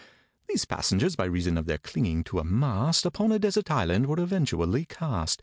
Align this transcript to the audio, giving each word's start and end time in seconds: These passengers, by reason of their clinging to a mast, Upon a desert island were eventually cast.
These 0.49 0.65
passengers, 0.65 1.15
by 1.15 1.25
reason 1.25 1.59
of 1.59 1.67
their 1.67 1.77
clinging 1.77 2.23
to 2.23 2.39
a 2.39 2.43
mast, 2.43 3.05
Upon 3.05 3.31
a 3.31 3.37
desert 3.37 3.69
island 3.69 4.07
were 4.07 4.19
eventually 4.19 4.85
cast. 4.85 5.39